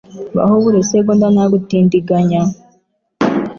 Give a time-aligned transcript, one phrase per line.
[0.35, 2.41] Baho buri segonda nta gutindiganya.